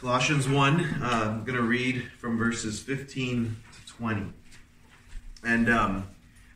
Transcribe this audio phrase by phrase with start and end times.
[0.00, 3.54] Colossians 1, uh, I'm going to read from verses 15
[3.86, 4.32] to 20.
[5.44, 6.08] And um,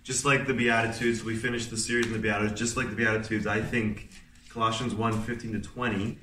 [0.02, 2.58] just like the Beatitudes, we finished the series in the Beatitudes.
[2.58, 4.08] Just like the Beatitudes, I think
[4.48, 6.16] Colossians 1, 15 to 20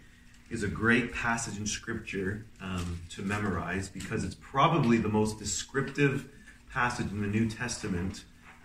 [0.49, 6.27] is a great passage in Scripture um, to memorize because it's probably the most descriptive
[6.71, 8.23] passage in the New Testament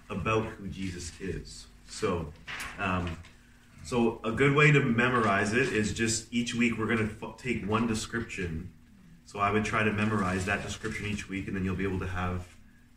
[0.08, 1.66] about who Jesus is.
[1.90, 2.32] So,
[2.78, 3.18] um,
[3.86, 7.36] so, a good way to memorize it is just each week we're going to f-
[7.36, 8.72] take one description.
[9.26, 12.00] So, I would try to memorize that description each week, and then you'll be able
[12.00, 12.48] to have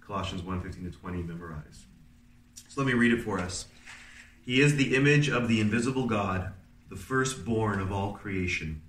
[0.01, 1.83] Colossians 1 15 to 20 memorized.
[2.67, 3.67] So, let me read it for us.
[4.43, 6.53] He is the image of the invisible God,
[6.89, 8.81] the firstborn of all creation.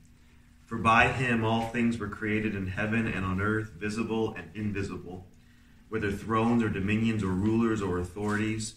[0.65, 5.27] For by him all things were created in heaven and on earth, visible and invisible,
[5.91, 8.77] whether thrones or dominions or rulers or authorities.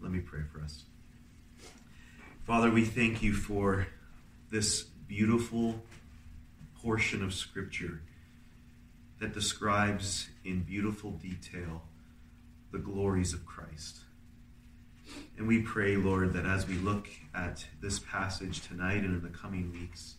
[0.00, 0.84] Let me pray for us.
[2.44, 3.86] Father, we thank you for
[4.50, 5.82] this beautiful
[6.82, 8.00] portion of Scripture
[9.20, 11.82] that describes in beautiful detail
[12.72, 13.98] the glories of Christ.
[15.36, 19.36] And we pray, Lord, that as we look at this passage tonight and in the
[19.36, 20.14] coming weeks,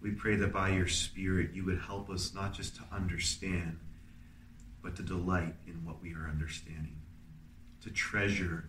[0.00, 3.78] we pray that by your Spirit you would help us not just to understand,
[4.82, 6.99] but to delight in what we are understanding
[7.82, 8.68] to treasure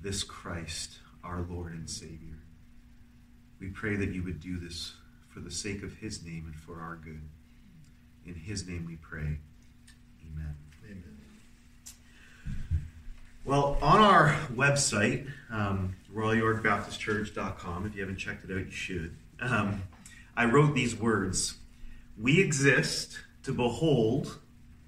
[0.00, 2.38] this Christ, our Lord and Savior.
[3.60, 4.94] We pray that you would do this
[5.28, 7.22] for the sake of his name and for our good.
[8.24, 9.38] In his name we pray.
[10.26, 10.56] Amen.
[10.84, 11.18] Amen.
[13.44, 19.16] Well, on our website, um, RoyalYorkBaptistChurch.com, if you haven't checked it out, you should.
[19.40, 19.82] Um,
[20.36, 21.54] I wrote these words
[22.20, 24.38] We exist to behold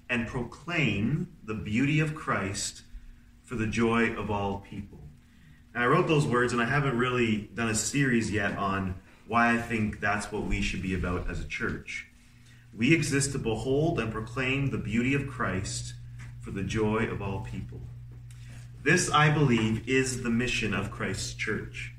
[0.09, 2.83] and proclaim the beauty of Christ
[3.51, 4.97] for the joy of all people.
[5.73, 8.95] And I wrote those words, and I haven't really done a series yet on
[9.27, 12.07] why I think that's what we should be about as a church.
[12.73, 15.95] We exist to behold and proclaim the beauty of Christ
[16.39, 17.81] for the joy of all people.
[18.83, 21.93] This, I believe, is the mission of Christ's church.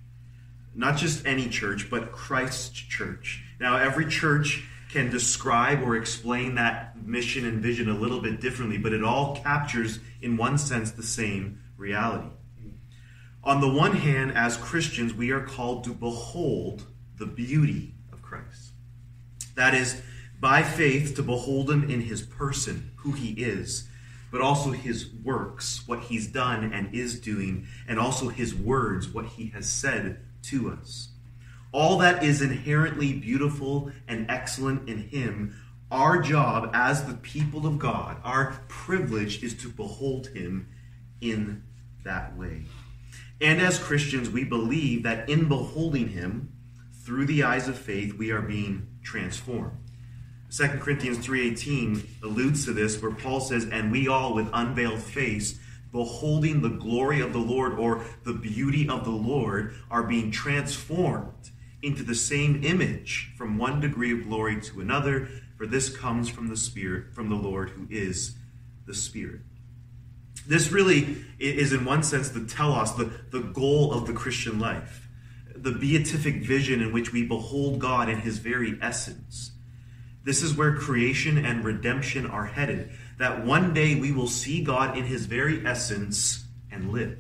[0.75, 3.45] Not just any church, but Christ's church.
[3.61, 8.77] Now, every church can describe or explain that mission and vision a little bit differently,
[8.77, 12.29] but it all captures, in one sense, the same reality.
[13.43, 16.85] On the one hand, as Christians, we are called to behold
[17.19, 18.73] the beauty of Christ.
[19.55, 20.03] That is,
[20.39, 23.89] by faith, to behold him in his person, who he is,
[24.31, 29.25] but also his works, what he's done and is doing, and also his words, what
[29.25, 31.12] he has said to us
[31.73, 35.57] all that is inherently beautiful and excellent in Him,
[35.91, 40.69] our job as the people of God, our privilege is to behold Him
[41.21, 41.63] in
[42.05, 42.65] that way.
[43.41, 46.53] And as Christians, we believe that in beholding Him
[47.05, 49.79] through the eyes of faith, we are being transformed.
[50.51, 55.59] 2 Corinthians 3:18 alludes to this where Paul says and we all with unveiled face
[55.93, 61.52] beholding the glory of the Lord or the beauty of the Lord are being transformed
[61.83, 66.49] into the same image from one degree of glory to another, for this comes from
[66.49, 68.35] the Spirit, from the Lord who is
[68.87, 69.41] the Spirit.
[70.47, 75.09] This really is, in one sense, the telos, the, the goal of the Christian life,
[75.55, 79.53] the beatific vision in which we behold God in his very essence.
[80.25, 84.97] This is where creation and redemption are headed, that one day we will see God
[84.97, 87.19] in his very essence and live.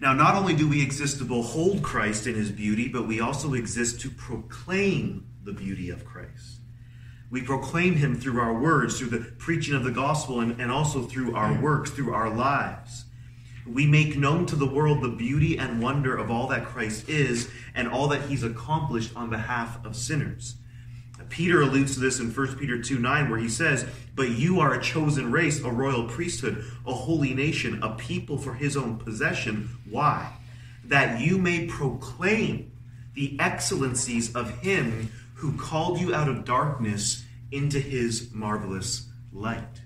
[0.00, 3.54] Now, not only do we exist to behold Christ in his beauty, but we also
[3.54, 6.60] exist to proclaim the beauty of Christ.
[7.30, 11.02] We proclaim him through our words, through the preaching of the gospel, and, and also
[11.02, 13.04] through our works, through our lives.
[13.66, 17.50] We make known to the world the beauty and wonder of all that Christ is
[17.74, 20.56] and all that he's accomplished on behalf of sinners.
[21.28, 24.74] Peter alludes to this in 1 Peter 2 9, where he says, But you are
[24.74, 29.70] a chosen race, a royal priesthood, a holy nation, a people for his own possession.
[29.88, 30.32] Why?
[30.84, 32.72] That you may proclaim
[33.14, 39.80] the excellencies of him who called you out of darkness into his marvelous light.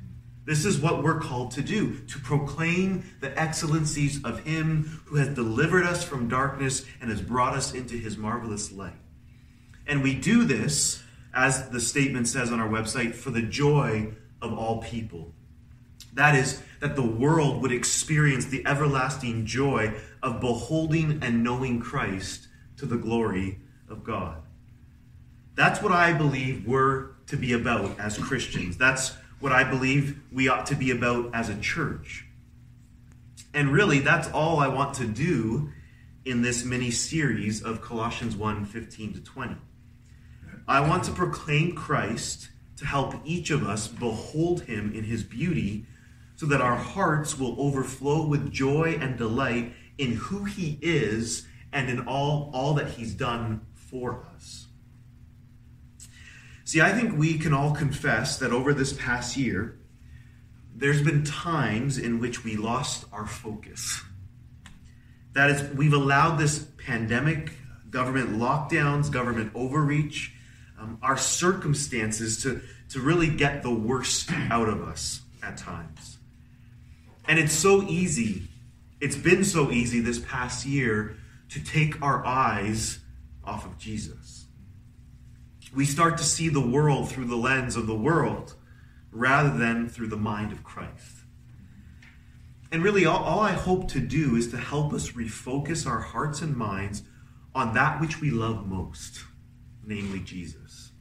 [0.44, 5.28] This is what we're called to do to proclaim the excellencies of him who has
[5.28, 8.96] delivered us from darkness and has brought us into his marvelous light.
[9.86, 11.02] And we do this,
[11.32, 14.12] as the statement says on our website, for the joy
[14.42, 15.32] of all people.
[16.14, 22.48] That is, that the world would experience the everlasting joy of beholding and knowing Christ
[22.78, 24.42] to the glory of God.
[25.54, 28.76] That's what I believe we're to be about as Christians.
[28.76, 32.26] That's what I believe we ought to be about as a church.
[33.52, 35.70] And really, that's all I want to do
[36.24, 39.56] in this mini series of Colossians 1 15 to 20.
[40.70, 45.84] I want to proclaim Christ to help each of us behold him in his beauty
[46.36, 51.90] so that our hearts will overflow with joy and delight in who he is and
[51.90, 54.68] in all, all that he's done for us.
[56.62, 59.76] See, I think we can all confess that over this past year,
[60.72, 64.02] there's been times in which we lost our focus.
[65.32, 67.54] That is, we've allowed this pandemic,
[67.90, 70.36] government lockdowns, government overreach,
[70.80, 72.60] um, our circumstances to,
[72.90, 76.18] to really get the worst out of us at times.
[77.28, 78.48] And it's so easy,
[79.00, 81.16] it's been so easy this past year
[81.50, 82.98] to take our eyes
[83.44, 84.46] off of Jesus.
[85.74, 88.54] We start to see the world through the lens of the world
[89.12, 91.16] rather than through the mind of Christ.
[92.72, 96.40] And really, all, all, I hope to do is to help us refocus our hearts
[96.40, 97.02] and minds
[97.52, 99.24] on that which we love most,
[99.90, 100.92] namely Jesus.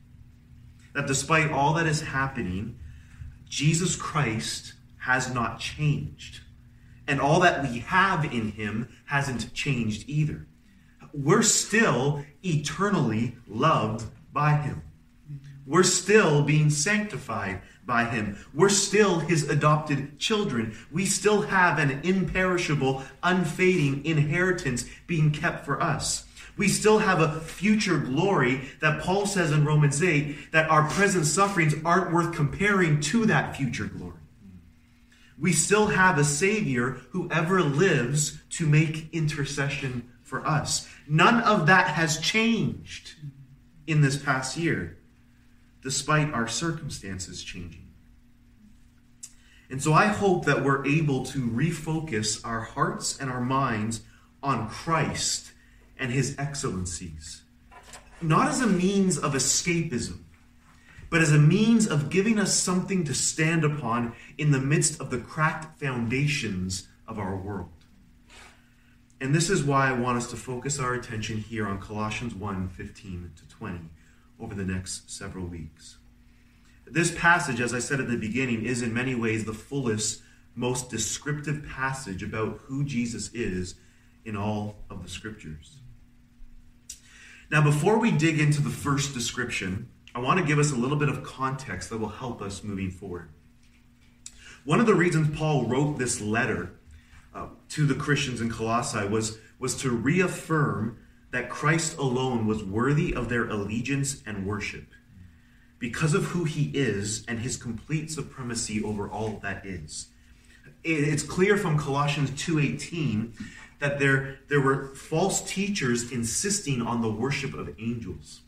[0.94, 2.80] That despite all that is happening,
[3.47, 6.41] Jesus Christ has not changed.
[7.07, 10.47] And all that we have in him hasn't changed either.
[11.13, 14.81] We're still eternally loved by him.
[15.65, 18.38] We're still being sanctified by him.
[18.53, 20.75] We're still his adopted children.
[20.92, 26.25] We still have an imperishable, unfading inheritance being kept for us.
[26.59, 31.25] We still have a future glory that Paul says in Romans 8 that our present
[31.25, 34.19] sufferings aren't worth comparing to that future glory.
[35.39, 40.85] We still have a Savior who ever lives to make intercession for us.
[41.07, 43.13] None of that has changed
[43.88, 44.97] in this past year
[45.81, 47.88] despite our circumstances changing.
[49.69, 54.01] And so I hope that we're able to refocus our hearts and our minds
[54.44, 55.53] on Christ
[56.00, 57.44] and his excellencies,
[58.22, 60.19] not as a means of escapism,
[61.10, 65.10] but as a means of giving us something to stand upon in the midst of
[65.10, 67.69] the cracked foundations of our world.
[69.22, 72.69] And this is why I want us to focus our attention here on Colossians 1
[72.69, 73.80] 15 to 20
[74.40, 75.98] over the next several weeks.
[76.86, 80.22] This passage, as I said at the beginning, is in many ways the fullest,
[80.56, 83.75] most descriptive passage about who Jesus is
[84.25, 85.78] in all of the scriptures.
[87.51, 90.98] Now, before we dig into the first description, I want to give us a little
[90.98, 93.30] bit of context that will help us moving forward.
[94.66, 96.80] One of the reasons Paul wrote this letter
[97.34, 101.00] uh, to the Christians in Colossae was, was to reaffirm
[101.31, 104.86] that Christ alone was worthy of their allegiance and worship
[105.80, 110.07] because of who he is and his complete supremacy over all that is.
[110.84, 113.34] It's clear from Colossians 2:18
[113.80, 118.42] that there, there were false teachers insisting on the worship of angels.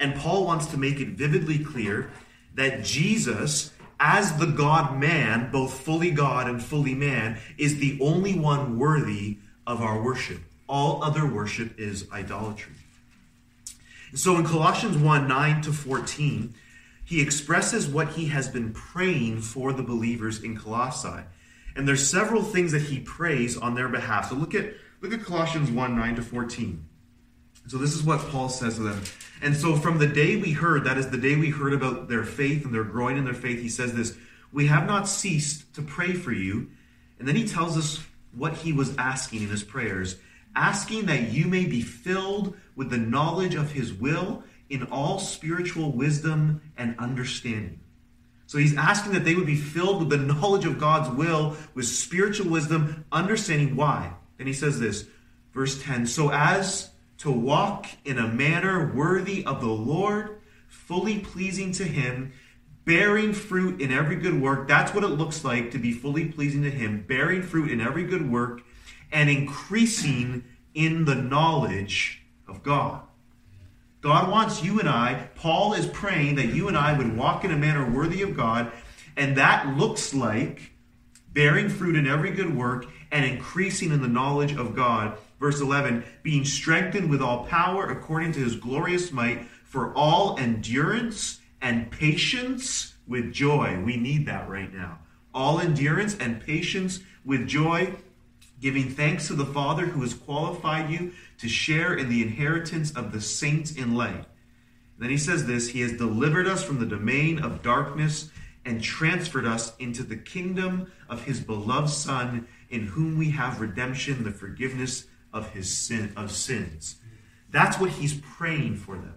[0.00, 2.10] And Paul wants to make it vividly clear
[2.54, 8.38] that Jesus, as the God man, both fully God and fully man, is the only
[8.38, 10.40] one worthy of our worship.
[10.68, 12.74] All other worship is idolatry.
[14.14, 16.54] So in Colossians 1 9 to 14,
[17.04, 21.24] he expresses what he has been praying for the believers in Colossae.
[21.76, 24.28] And there's several things that he prays on their behalf.
[24.28, 26.84] So look at look at Colossians 1 9 to 14.
[27.66, 29.02] So this is what Paul says to them.
[29.42, 32.24] And so from the day we heard, that is the day we heard about their
[32.24, 34.16] faith and their growing in their faith, he says this,
[34.52, 36.70] we have not ceased to pray for you.
[37.18, 38.04] And then he tells us
[38.36, 40.16] what he was asking in his prayers
[40.56, 45.90] asking that you may be filled with the knowledge of his will in all spiritual
[45.92, 47.80] wisdom and understanding.
[48.54, 51.88] So he's asking that they would be filled with the knowledge of God's will, with
[51.88, 54.14] spiritual wisdom, understanding why.
[54.38, 55.08] And he says this,
[55.52, 61.72] verse 10 so as to walk in a manner worthy of the Lord, fully pleasing
[61.72, 62.32] to him,
[62.84, 64.68] bearing fruit in every good work.
[64.68, 68.04] That's what it looks like to be fully pleasing to him, bearing fruit in every
[68.04, 68.62] good work
[69.10, 70.44] and increasing
[70.74, 73.02] in the knowledge of God.
[74.04, 77.50] God wants you and I, Paul is praying that you and I would walk in
[77.50, 78.70] a manner worthy of God,
[79.16, 80.72] and that looks like
[81.32, 85.16] bearing fruit in every good work and increasing in the knowledge of God.
[85.40, 91.40] Verse 11, being strengthened with all power according to his glorious might for all endurance
[91.62, 93.80] and patience with joy.
[93.86, 94.98] We need that right now.
[95.32, 97.94] All endurance and patience with joy,
[98.60, 103.12] giving thanks to the Father who has qualified you to share in the inheritance of
[103.12, 104.24] the saints in light.
[104.98, 108.30] Then he says this He has delivered us from the domain of darkness
[108.64, 114.24] and transferred us into the kingdom of his beloved Son, in whom we have redemption,
[114.24, 116.96] the forgiveness of his sin of sins.
[117.50, 119.14] That's what he's praying for them.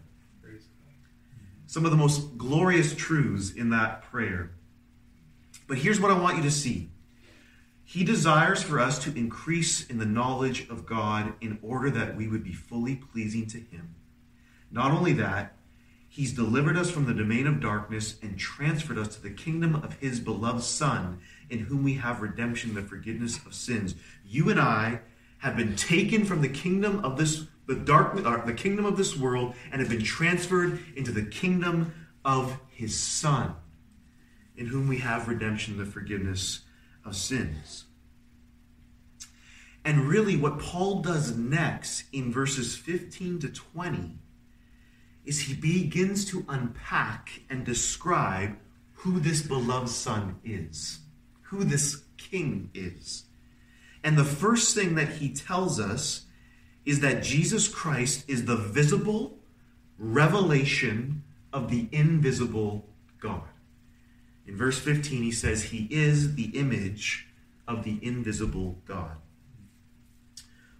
[1.67, 4.51] Some of the most glorious truths in that prayer.
[5.67, 6.89] But here's what I want you to see.
[7.89, 12.27] He desires for us to increase in the knowledge of God in order that we
[12.27, 13.95] would be fully pleasing to him.
[14.69, 15.53] Not only that,
[16.09, 19.93] He's delivered us from the domain of darkness and transferred us to the kingdom of
[19.99, 23.95] his beloved Son, in whom we have redemption, the forgiveness of sins.
[24.25, 25.01] You and I
[25.37, 29.15] have been taken from the kingdom of this the dark uh, the kingdom of this
[29.15, 31.93] world and have been transferred into the kingdom
[32.25, 33.55] of his son
[34.55, 36.61] in whom we have redemption the forgiveness
[37.07, 37.85] of sins
[39.83, 44.19] and really what paul does next in verses 15 to 20
[45.27, 48.55] is he begins to unpack and describe
[48.93, 50.99] who this beloved son is,
[51.43, 53.25] who this king is.
[54.03, 56.25] And the first thing that he tells us
[56.85, 59.37] is that Jesus Christ is the visible
[59.99, 62.87] revelation of the invisible
[63.19, 63.43] God.
[64.47, 67.27] In verse 15, he says, He is the image
[67.67, 69.17] of the invisible God.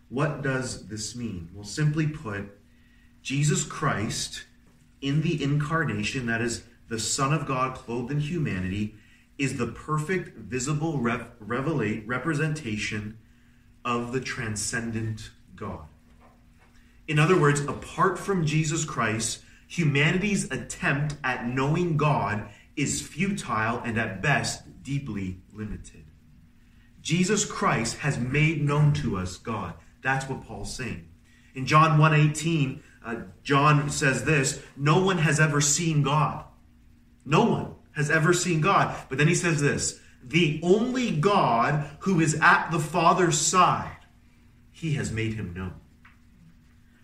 [0.09, 1.49] What does this mean?
[1.53, 2.57] Well, simply put,
[3.21, 4.45] Jesus Christ,
[5.01, 8.95] in the incarnation, that is, the Son of God clothed in humanity,
[9.37, 13.17] is the perfect visible revelate, representation
[13.83, 15.85] of the transcendent God.
[17.07, 23.97] In other words, apart from Jesus Christ, humanity's attempt at knowing God is futile and
[23.97, 26.05] at best deeply limited.
[27.01, 29.73] Jesus Christ has made known to us God.
[30.01, 31.09] That's what Paul's saying.
[31.55, 36.45] In John 1:18, uh, John says this No one has ever seen God.
[37.25, 38.95] No one has ever seen God.
[39.09, 43.97] But then he says this The only God who is at the Father's side,
[44.71, 45.73] he has made him known.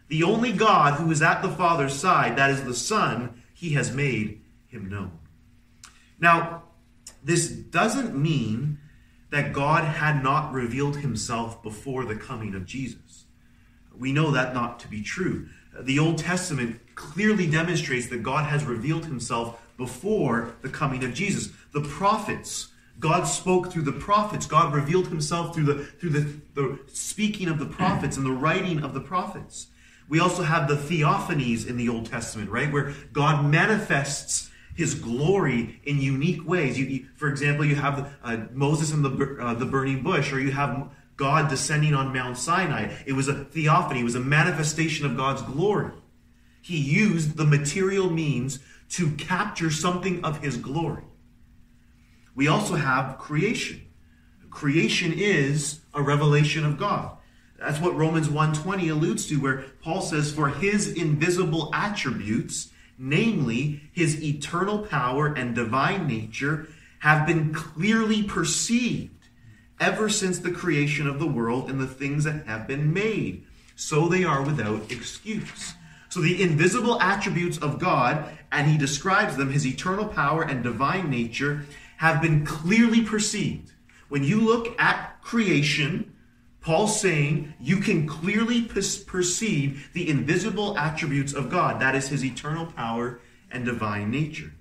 [0.07, 3.91] The only God who is at the Father's side, that is the Son, he has
[3.91, 5.17] made him known.
[6.23, 6.63] Now,
[7.23, 8.79] this doesn't mean
[9.29, 13.25] that God had not revealed himself before the coming of Jesus.
[13.95, 15.47] We know that not to be true
[15.79, 21.51] the Old Testament clearly demonstrates that God has revealed himself before the coming of Jesus.
[21.71, 24.45] The prophets, God spoke through the prophets.
[24.45, 28.83] God revealed himself through the through the, the speaking of the prophets and the writing
[28.83, 29.67] of the prophets.
[30.09, 32.71] We also have the theophanies in the Old Testament, right?
[32.71, 36.79] Where God manifests his glory in unique ways.
[36.79, 40.39] You, you, for example, you have uh, Moses and the, uh, the burning bush, or
[40.39, 42.93] you have God descending on Mount Sinai.
[43.05, 45.91] It was a theophany, it was a manifestation of God's glory.
[46.61, 48.59] He used the material means
[48.91, 51.03] to capture something of his glory.
[52.35, 53.85] We also have creation.
[54.49, 57.17] Creation is a revelation of God.
[57.59, 62.69] That's what Romans 1:20 alludes to where Paul says for his invisible attributes,
[63.03, 66.69] namely his eternal power and divine nature,
[66.99, 69.27] have been clearly perceived
[69.79, 73.45] ever since the creation of the world and the things that have been made.
[73.75, 75.73] So they are without excuse.
[76.07, 81.09] So the invisible attributes of God, and he describes them, his eternal power and divine
[81.09, 81.65] nature,
[81.97, 83.71] have been clearly perceived.
[84.07, 86.12] When you look at creation,
[86.63, 91.81] Paul's saying you can clearly perceive the invisible attributes of God.
[91.81, 93.19] That is his eternal power
[93.51, 94.53] and divine nature.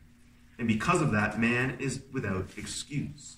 [0.59, 3.37] And because of that, man is without excuse.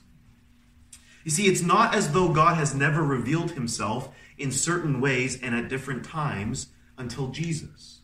[1.24, 5.54] You see, it's not as though God has never revealed himself in certain ways and
[5.54, 8.00] at different times until Jesus.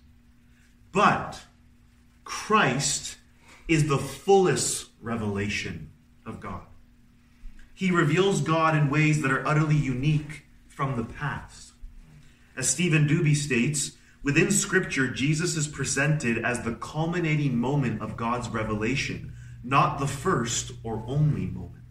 [0.92, 1.40] But
[2.24, 3.16] Christ
[3.66, 5.90] is the fullest revelation
[6.26, 6.62] of God.
[7.72, 10.44] He reveals God in ways that are utterly unique
[10.80, 11.72] from the past.
[12.56, 18.48] As Steven Duby states, within Scripture, Jesus is presented as the culminating moment of God's
[18.48, 21.84] revelation, not the first or only moment.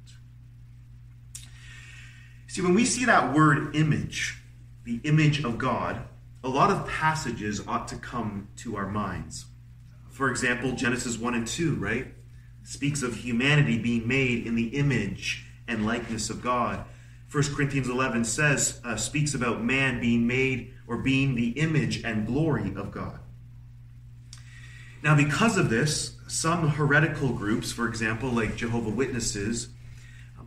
[2.48, 4.42] See, when we see that word image,
[4.86, 6.02] the image of God,
[6.44, 9.46] a lot of passages ought to come to our minds.
[10.10, 12.08] For example, Genesis 1 and 2, right?
[12.64, 16.86] Speaks of humanity being made in the image and likeness of God.
[17.32, 22.26] 1 Corinthians 11 says, uh, speaks about man being made or being the image and
[22.26, 23.20] glory of God.
[25.04, 29.70] Now, because of this, some heretical groups, for example, like Jehovah Witnesses,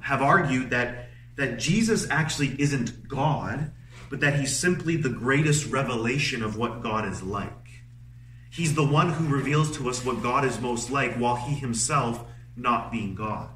[0.00, 3.70] have argued that, that Jesus actually isn't God,
[4.10, 7.52] but that he's simply the greatest revelation of what God is like.
[8.50, 12.24] He's the one who reveals to us what God is most like while he himself
[12.56, 13.48] not being God.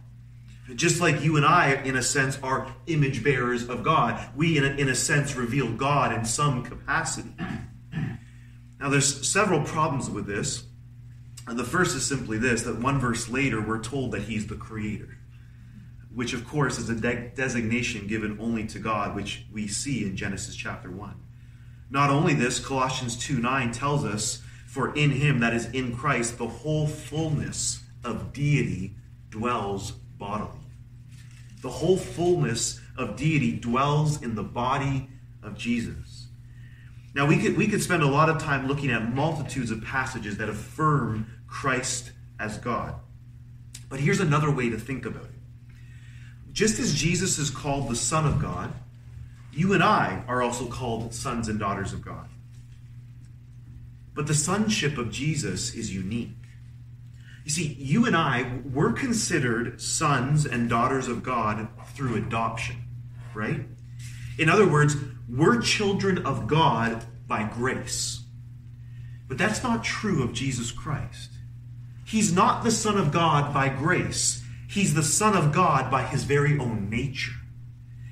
[0.75, 4.65] Just like you and I, in a sense, are image bearers of God, we, in
[4.65, 7.31] a, in a sense, reveal God in some capacity.
[8.81, 10.65] Now, there's several problems with this.
[11.47, 14.57] And the first is simply this that one verse later, we're told that he's the
[14.57, 15.17] creator,
[16.13, 20.17] which, of course, is a de- designation given only to God, which we see in
[20.17, 21.15] Genesis chapter 1.
[21.89, 26.39] Not only this, Colossians 2 9 tells us, For in him, that is in Christ,
[26.39, 28.97] the whole fullness of deity
[29.31, 30.61] dwells bodily.
[31.63, 35.09] The whole fullness of deity dwells in the body
[35.43, 36.27] of Jesus.
[37.15, 40.37] Now we could we could spend a lot of time looking at multitudes of passages
[40.37, 42.95] that affirm Christ as God.
[43.89, 45.31] But here's another way to think about it.
[46.53, 48.73] Just as Jesus is called the Son of God,
[49.53, 52.29] you and I are also called sons and daughters of God.
[54.15, 56.31] But the sonship of Jesus is unique.
[57.47, 62.75] You see, you and I, we're considered sons and daughters of God through adoption,
[63.37, 63.61] right?
[64.37, 64.97] In other words,
[65.29, 68.21] we're children of God by grace.
[69.29, 71.31] But that's not true of Jesus Christ.
[72.05, 76.25] He's not the Son of God by grace, He's the Son of God by His
[76.25, 77.31] very own nature.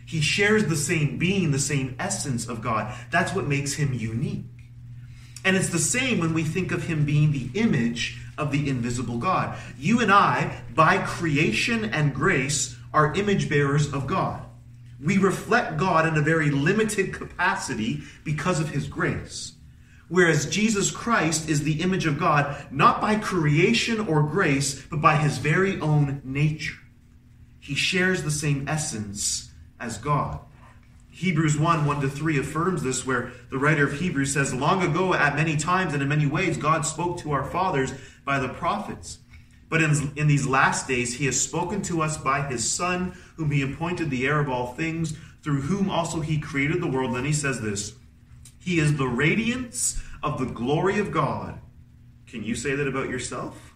[0.06, 2.94] He shares the same being, the same essence of God.
[3.10, 4.44] That's what makes Him unique.
[5.44, 9.18] And it's the same when we think of Him being the image of the invisible
[9.18, 9.58] God.
[9.78, 14.42] You and I, by creation and grace, are image bearers of God.
[15.02, 19.54] We reflect God in a very limited capacity because of His grace.
[20.08, 25.16] Whereas Jesus Christ is the image of God, not by creation or grace, but by
[25.16, 26.78] his very own nature.
[27.58, 30.40] He shares the same essence as God.
[31.14, 35.14] Hebrews 1 1 to 3 affirms this, where the writer of Hebrews says, Long ago,
[35.14, 37.92] at many times and in many ways, God spoke to our fathers
[38.24, 39.20] by the prophets.
[39.68, 43.52] But in, in these last days, he has spoken to us by his Son, whom
[43.52, 47.10] he appointed the heir of all things, through whom also he created the world.
[47.10, 47.94] And then he says this
[48.58, 51.60] he is the radiance of the glory of God.
[52.26, 53.74] Can you say that about yourself?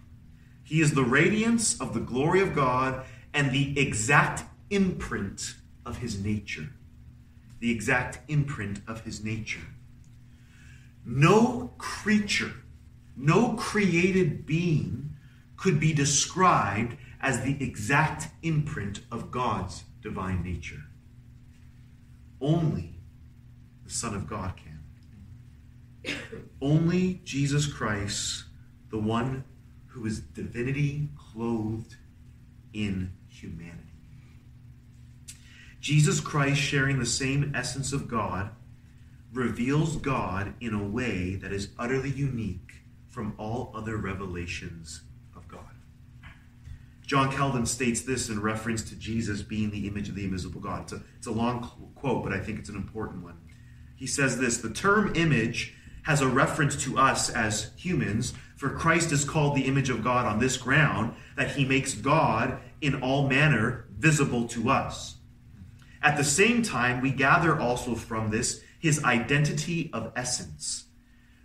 [0.64, 5.54] He is the radiance of the glory of God and the exact imprint
[5.86, 6.70] of his nature.
[7.60, 9.66] The exact imprint of his nature.
[11.04, 12.52] No creature,
[13.16, 15.16] no created being
[15.56, 20.84] could be described as the exact imprint of God's divine nature.
[22.40, 22.94] Only
[23.84, 26.14] the Son of God can.
[26.60, 28.44] Only Jesus Christ,
[28.90, 29.44] the one
[29.86, 31.96] who is divinity clothed
[32.72, 33.87] in humanity.
[35.88, 38.50] Jesus Christ, sharing the same essence of God,
[39.32, 45.00] reveals God in a way that is utterly unique from all other revelations
[45.34, 45.62] of God.
[47.06, 50.82] John Calvin states this in reference to Jesus being the image of the invisible God.
[50.82, 51.62] It's a, it's a long
[51.94, 53.38] quote, but I think it's an important one.
[53.96, 59.10] He says this The term image has a reference to us as humans, for Christ
[59.10, 63.26] is called the image of God on this ground, that he makes God in all
[63.26, 65.14] manner visible to us.
[66.02, 70.84] At the same time, we gather also from this his identity of essence.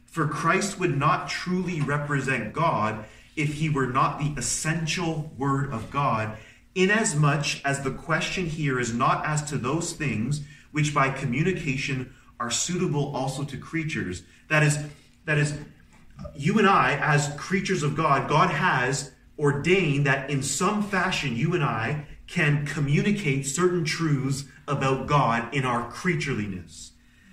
[0.05, 5.89] For Christ would not truly represent God if he were not the essential Word of
[5.89, 6.37] God,
[6.75, 12.51] inasmuch as the question here is not as to those things which by communication are
[12.51, 14.23] suitable also to creatures.
[14.49, 14.77] That is,
[15.25, 15.57] that is,
[16.35, 21.53] you and I, as creatures of God, God has ordained that in some fashion you
[21.55, 26.91] and I can communicate certain truths about God in our creatureliness.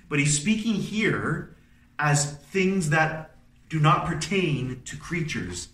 [0.09, 1.57] But he's speaking here
[1.99, 3.37] as things that
[3.69, 5.69] do not pertain to creatures.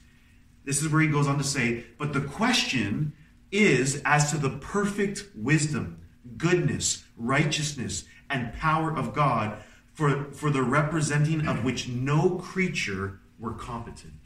[0.64, 3.12] This is where he goes on to say, but the question
[3.50, 6.00] is as to the perfect wisdom,
[6.36, 9.62] goodness, righteousness, and power of God,
[9.94, 14.25] for, for the representing of which no creature were competent.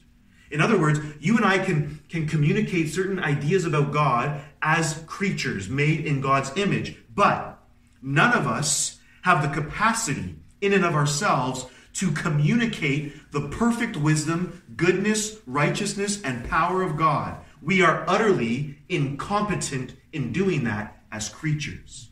[0.51, 5.69] In other words, you and I can, can communicate certain ideas about God as creatures
[5.69, 7.59] made in God's image, but
[8.03, 14.63] none of us have the capacity in and of ourselves to communicate the perfect wisdom,
[14.77, 17.37] goodness, righteousness, and power of God.
[17.63, 22.11] We are utterly incompetent in doing that as creatures.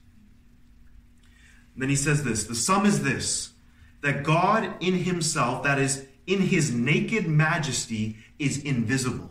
[1.76, 3.52] Then he says this the sum is this
[4.00, 9.30] that God in himself, that is, in his naked majesty is invisible,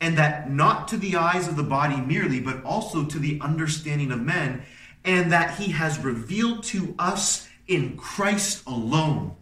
[0.00, 4.12] and that not to the eyes of the body merely, but also to the understanding
[4.12, 4.62] of men,
[5.04, 9.36] and that he has revealed to us in Christ alone,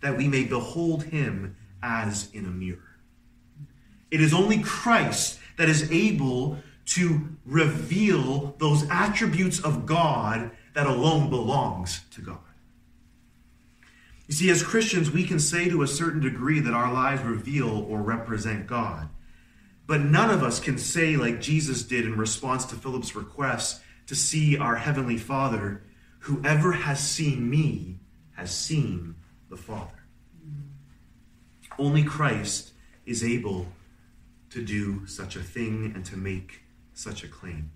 [0.00, 2.96] that we may behold him as in a mirror.
[4.10, 11.30] It is only Christ that is able to reveal those attributes of God that alone
[11.30, 12.38] belongs to God.
[14.30, 17.68] You see, as Christians, we can say to a certain degree that our lives reveal
[17.68, 19.08] or represent God.
[19.88, 24.14] But none of us can say, like Jesus did in response to Philip's request to
[24.14, 25.82] see our Heavenly Father,
[26.20, 27.98] whoever has seen me
[28.36, 29.16] has seen
[29.48, 30.04] the Father.
[31.76, 32.70] Only Christ
[33.06, 33.66] is able
[34.50, 36.60] to do such a thing and to make
[36.94, 37.72] such a claim.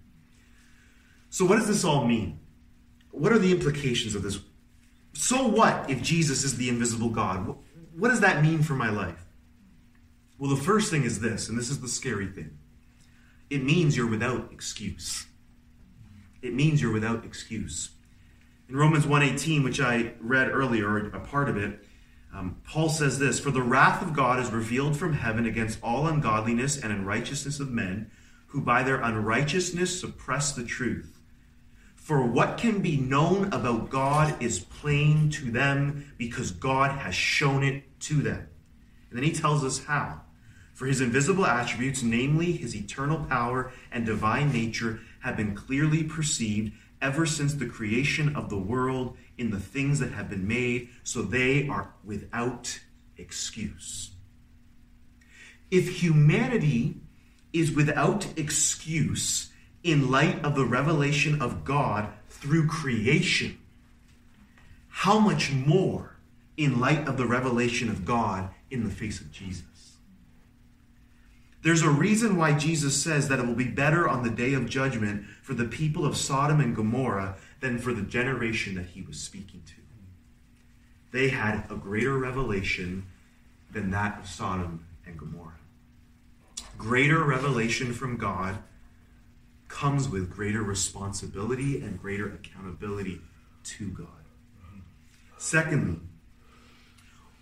[1.30, 2.38] So, what does this all mean?
[3.10, 4.38] What are the implications of this
[5.14, 7.57] so what if Jesus is the invisible God?
[7.96, 9.24] What does that mean for my life?
[10.38, 12.59] Well, the first thing is this, and this is the scary thing
[13.50, 15.27] it means you're without excuse.
[16.42, 17.90] It means you're without excuse.
[18.68, 21.87] In Romans 1:18, which I read earlier, a part of it,
[22.33, 26.09] um, Paul says this: "For the wrath of God is revealed from heaven against all
[26.09, 28.11] ungodliness and unrighteousness of men,
[28.48, 31.20] who by their unrighteousness suppress the truth."
[32.04, 37.64] For what can be known about God is plain to them because God has shown
[37.64, 38.46] it to them.
[39.08, 40.20] And then he tells us how.
[40.74, 46.74] For his invisible attributes, namely his eternal power and divine nature, have been clearly perceived
[47.00, 51.22] ever since the creation of the world in the things that have been made, so
[51.22, 52.80] they are without
[53.16, 54.10] excuse.
[55.70, 57.00] If humanity
[57.54, 59.52] is without excuse,
[59.85, 63.59] in light of the revelation of God through creation,
[64.88, 66.16] how much more
[66.57, 69.99] in light of the revelation of God in the face of Jesus?
[71.62, 74.68] There's a reason why Jesus says that it will be better on the day of
[74.68, 79.18] judgment for the people of Sodom and Gomorrah than for the generation that he was
[79.18, 79.75] speaking to.
[81.11, 83.07] They had a greater revelation
[83.70, 85.53] than that of Sodom and Gomorrah.
[86.77, 88.59] Greater revelation from God
[89.74, 93.20] comes with greater responsibility and greater accountability
[93.64, 94.06] to God.
[95.37, 95.98] Secondly,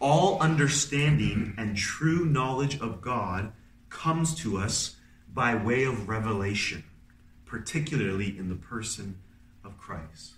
[0.00, 3.52] all understanding and true knowledge of God
[3.90, 4.96] comes to us
[5.32, 6.84] by way of revelation,
[7.44, 9.18] particularly in the person
[9.62, 10.32] of Christ.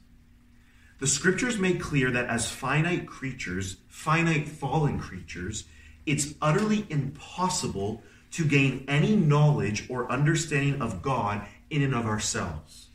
[0.98, 5.64] The scriptures make clear that as finite creatures, finite fallen creatures,
[6.06, 8.02] it's utterly impossible
[8.32, 12.88] to gain any knowledge or understanding of God in and of ourselves.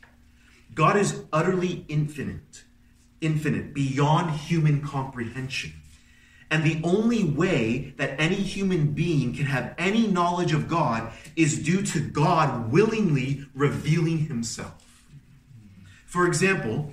[0.74, 2.64] God is utterly infinite,
[3.20, 5.72] infinite, beyond human comprehension.
[6.50, 11.62] And the only way that any human being can have any knowledge of God is
[11.62, 15.04] due to God willingly revealing himself.
[16.06, 16.92] For example,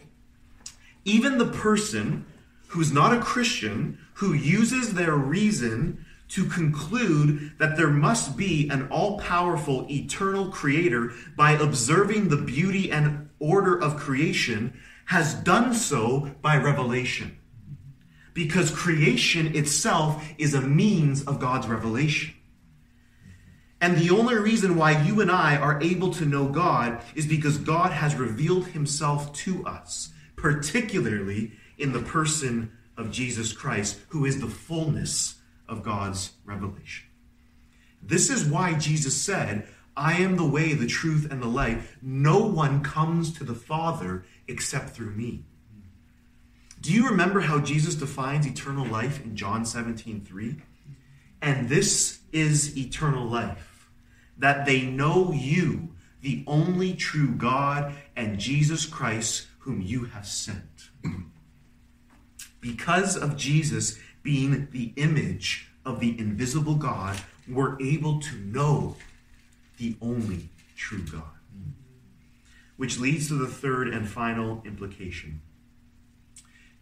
[1.05, 2.25] even the person
[2.67, 8.87] who's not a Christian, who uses their reason to conclude that there must be an
[8.89, 16.35] all powerful eternal creator by observing the beauty and order of creation has done so
[16.41, 17.37] by revelation.
[18.33, 22.33] Because creation itself is a means of God's revelation.
[23.79, 27.57] And the only reason why you and I are able to know God is because
[27.57, 34.41] God has revealed himself to us, particularly in the person of Jesus Christ, who is
[34.41, 35.35] the fullness
[35.67, 37.07] of God's revelation.
[38.01, 41.97] This is why Jesus said, I am the way, the truth, and the life.
[42.01, 45.45] No one comes to the Father except through me.
[46.79, 50.57] Do you remember how Jesus defines eternal life in John 17 3?
[51.41, 53.89] And this is eternal life,
[54.37, 55.89] that they know you,
[56.21, 60.89] the only true God, and Jesus Christ, whom you have sent.
[62.61, 68.97] because of Jesus being the image of the invisible God, we're able to know
[69.77, 71.23] the only true God.
[72.75, 75.39] Which leads to the third and final implication.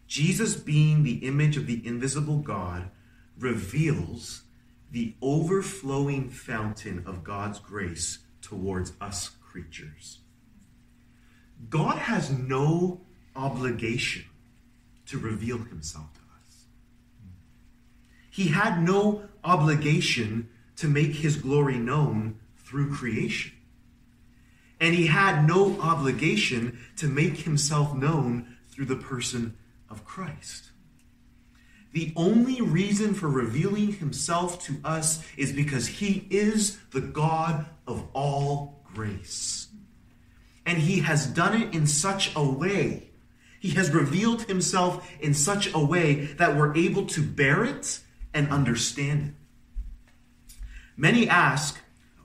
[0.08, 2.90] Jesus, being the image of the invisible God,
[3.38, 4.42] reveals
[4.90, 10.18] the overflowing fountain of God's grace towards us creatures.
[11.70, 13.02] God has no
[13.36, 14.24] obligation
[15.06, 16.25] to reveal himself to
[18.36, 20.46] he had no obligation
[20.76, 23.50] to make his glory known through creation.
[24.78, 29.56] And he had no obligation to make himself known through the person
[29.88, 30.64] of Christ.
[31.94, 38.06] The only reason for revealing himself to us is because he is the God of
[38.12, 39.68] all grace.
[40.66, 43.12] And he has done it in such a way,
[43.60, 48.00] he has revealed himself in such a way that we're able to bear it
[48.36, 49.34] and understand it.
[50.96, 51.80] Many ask,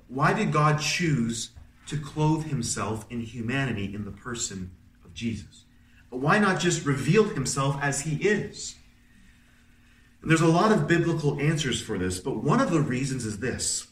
[0.08, 1.52] why did God choose
[1.88, 4.72] to clothe himself in humanity in the person
[5.04, 5.64] of Jesus?
[6.10, 8.76] Why not just reveal himself as he is?
[10.22, 13.40] And there's a lot of biblical answers for this, but one of the reasons is
[13.40, 13.88] this.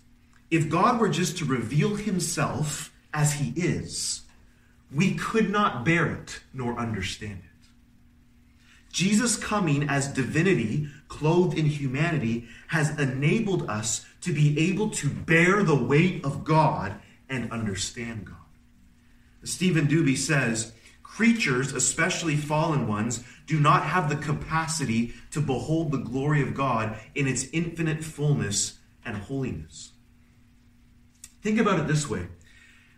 [0.52, 4.24] If God were just to reveal himself as he is,
[4.94, 7.50] we could not bear it nor understand it.
[8.92, 15.63] Jesus coming as divinity, clothed in humanity, has enabled us to be able to bear
[15.63, 16.95] the weight of God
[17.28, 18.36] and understand God.
[19.43, 20.72] Steven Duby says,
[21.04, 26.98] creatures, especially fallen ones, do not have the capacity to behold the glory of God
[27.15, 29.91] in its infinite fullness and holiness.
[31.41, 32.28] Think about it this way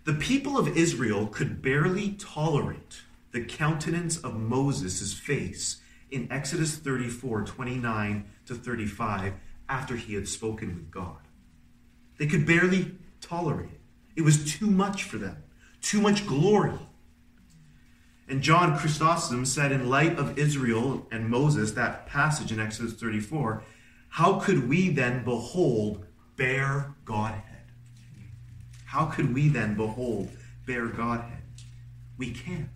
[0.03, 5.80] the people of Israel could barely tolerate the countenance of Moses' face
[6.11, 9.33] in Exodus 34 29 to 35
[9.67, 11.17] after he had spoken with God.
[12.19, 13.81] They could barely tolerate it.
[14.15, 15.43] It was too much for them,
[15.81, 16.77] too much glory.
[18.27, 23.63] And John Chrysostom said, in light of Israel and Moses, that passage in Exodus 34,
[24.09, 27.43] how could we then behold bare Godhead?
[28.85, 30.29] How could we then behold
[30.65, 31.43] bare Godhead?
[32.17, 32.69] We can't.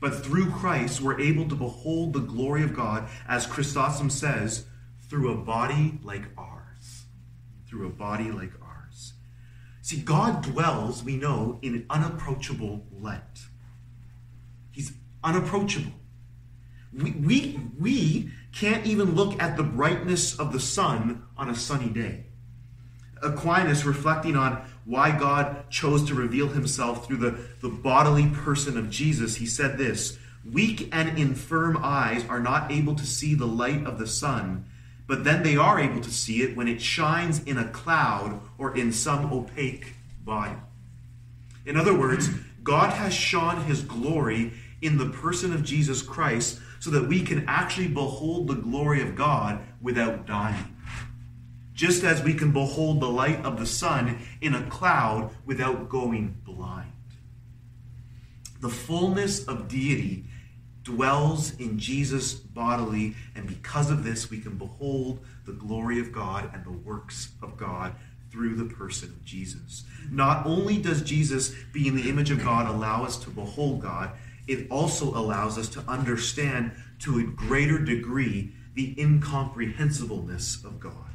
[0.00, 4.66] But through Christ, we're able to behold the glory of God, as Chrysostom says,
[5.08, 7.04] through a body like ours.
[7.68, 9.14] Through a body like ours.
[9.82, 13.46] See, God dwells, we know, in an unapproachable light.
[14.70, 14.92] He's
[15.24, 15.92] unapproachable.
[16.92, 21.88] We, we, we can't even look at the brightness of the sun on a sunny
[21.88, 22.26] day.
[23.22, 28.90] Aquinas, reflecting on why God chose to reveal himself through the, the bodily person of
[28.90, 30.18] Jesus, he said this
[30.50, 34.64] Weak and infirm eyes are not able to see the light of the sun,
[35.06, 38.76] but then they are able to see it when it shines in a cloud or
[38.76, 40.56] in some opaque body.
[41.66, 42.30] In other words,
[42.62, 47.44] God has shone his glory in the person of Jesus Christ so that we can
[47.46, 50.76] actually behold the glory of God without dying
[51.78, 56.36] just as we can behold the light of the sun in a cloud without going
[56.44, 56.92] blind.
[58.60, 60.24] The fullness of deity
[60.82, 66.50] dwells in Jesus bodily, and because of this, we can behold the glory of God
[66.52, 67.94] and the works of God
[68.32, 69.84] through the person of Jesus.
[70.10, 74.10] Not only does Jesus, being the image of God, allow us to behold God,
[74.48, 81.08] it also allows us to understand to a greater degree the incomprehensibleness of God.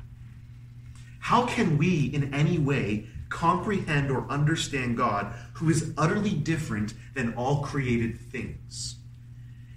[1.24, 7.34] How can we in any way comprehend or understand God who is utterly different than
[7.36, 8.98] all created things?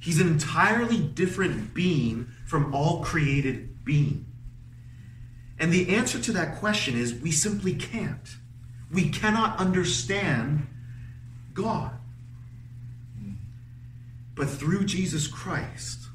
[0.01, 4.27] He's an entirely different being from all created being.
[5.57, 8.39] And the answer to that question is we simply can't.
[8.93, 10.67] We cannot understand
[11.55, 11.93] God.
[14.35, 16.09] But through Jesus Christ,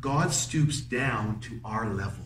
[0.00, 2.23] God stoops down to our level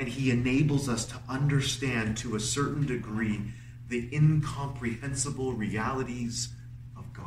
[0.00, 3.52] and he enables us to understand to a certain degree
[3.88, 6.48] the incomprehensible realities
[6.96, 7.26] of God.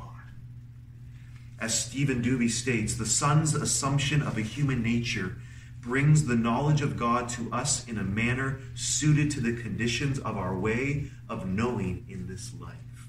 [1.59, 5.35] As Steven Duby states, the Son's assumption of a human nature
[5.81, 10.35] brings the knowledge of God to us in a manner suited to the conditions of
[10.35, 13.07] our way of knowing in this life.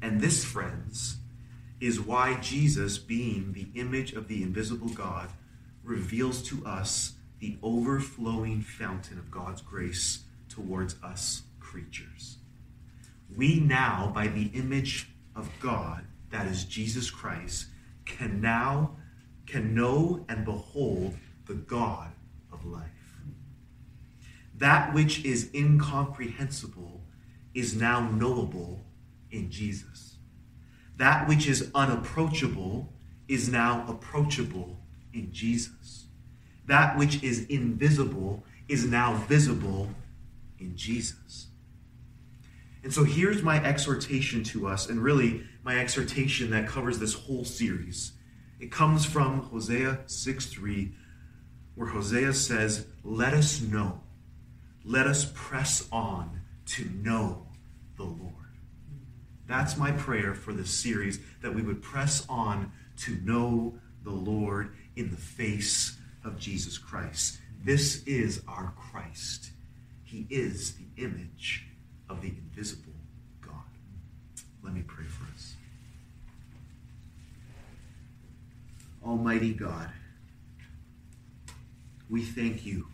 [0.00, 1.18] And this, friends,
[1.80, 5.28] is why Jesus, being the image of the invisible God,
[5.84, 12.36] reveals to us the overflowing fountain of God's grace towards us creatures.
[13.34, 17.66] We now, by the image of God, that is Jesus Christ,
[18.04, 18.96] can now
[19.46, 22.12] can know and behold the God
[22.52, 22.84] of life.
[24.56, 27.00] That which is incomprehensible
[27.54, 28.84] is now knowable
[29.30, 30.18] in Jesus.
[30.96, 32.92] That which is unapproachable
[33.26, 34.78] is now approachable
[35.12, 36.00] in Jesus
[36.70, 39.90] that which is invisible is now visible
[40.60, 41.48] in Jesus.
[42.84, 47.44] And so here's my exhortation to us, and really my exhortation that covers this whole
[47.44, 48.12] series.
[48.60, 50.92] It comes from Hosea 6 3,
[51.74, 54.02] where Hosea says, Let us know,
[54.84, 57.48] let us press on to know
[57.96, 58.34] the Lord.
[59.48, 64.72] That's my prayer for this series, that we would press on to know the Lord
[64.94, 67.38] in the face of Jesus Christ.
[67.64, 69.50] This is our Christ.
[70.04, 71.66] He is the image
[72.08, 72.92] of the invisible
[73.40, 73.54] God.
[74.62, 75.54] Let me pray for us.
[79.04, 79.90] Almighty God,
[82.08, 82.86] we thank you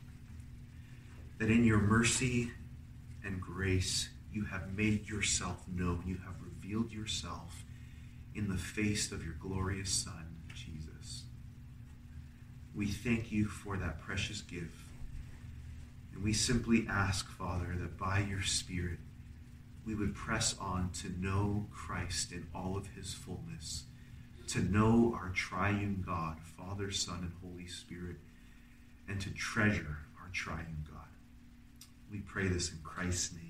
[1.39, 2.51] that in your mercy
[3.25, 6.03] and grace, you have made yourself known.
[6.07, 7.65] You have revealed yourself
[8.35, 10.26] in the face of your glorious Son.
[12.77, 14.85] We thank you for that precious gift.
[16.13, 18.99] And we simply ask, Father, that by your Spirit,
[19.87, 23.85] we would press on to know Christ in all of his fullness,
[24.49, 28.17] to know our triune God, Father, Son, and Holy Spirit,
[29.09, 31.01] and to treasure our triune God.
[32.11, 33.46] We pray this in Christ's name.